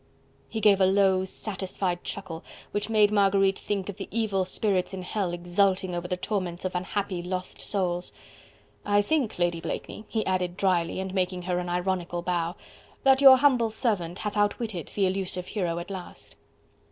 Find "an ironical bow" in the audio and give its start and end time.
11.59-12.55